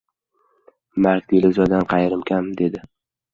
"Mark 1.07 1.27
Deluzdan 1.35 1.87
qayerim 1.93 2.25
kam?— 2.33 2.49
dedi. 2.63 2.83